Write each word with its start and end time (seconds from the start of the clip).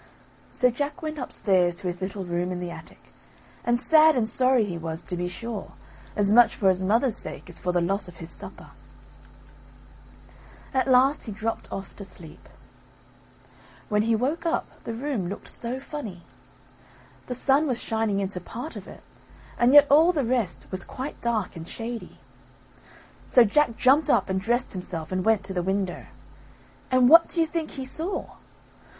So 0.51 0.71
Jack 0.71 1.03
went 1.03 1.19
upstairs 1.19 1.75
to 1.75 1.83
his 1.85 2.01
little 2.01 2.25
room 2.25 2.51
in 2.51 2.59
the 2.59 2.71
attic, 2.71 3.13
and 3.63 3.79
sad 3.79 4.15
and 4.15 4.27
sorry 4.27 4.65
he 4.65 4.75
was, 4.75 5.03
to 5.03 5.15
be 5.15 5.27
sure, 5.27 5.73
as 6.15 6.33
much 6.33 6.55
for 6.55 6.69
his 6.69 6.81
mother's 6.81 7.17
sake, 7.17 7.47
as 7.49 7.59
for 7.59 7.71
the 7.71 7.81
loss 7.81 8.07
of 8.07 8.17
his 8.17 8.31
supper. 8.31 8.71
At 10.73 10.87
last 10.89 11.25
he 11.25 11.31
dropped 11.31 11.71
off 11.71 11.95
to 11.97 12.03
sleep. 12.03 12.49
When 13.89 14.01
he 14.01 14.15
woke 14.15 14.43
up, 14.43 14.65
the 14.85 14.93
room 14.95 15.29
looked 15.29 15.47
so 15.49 15.79
funny. 15.79 16.23
The 17.27 17.35
sun 17.35 17.67
was 17.67 17.79
shining 17.79 18.19
into 18.19 18.41
part 18.41 18.75
of 18.75 18.87
it, 18.87 19.03
and 19.59 19.71
yet 19.71 19.85
all 19.87 20.11
the 20.13 20.23
rest 20.25 20.65
was 20.71 20.83
quite 20.83 21.21
dark 21.21 21.55
and 21.55 21.67
shady. 21.67 22.17
So 23.27 23.43
Jack 23.43 23.77
jumped 23.77 24.09
up 24.09 24.31
and 24.31 24.41
dressed 24.41 24.73
himself 24.73 25.11
and 25.11 25.23
went 25.23 25.43
to 25.43 25.53
the 25.53 25.61
window. 25.61 26.05
And 26.89 27.07
what 27.07 27.27
do 27.29 27.39
you 27.39 27.45
think 27.45 27.69
he 27.77 27.85
saw? 27.85 28.37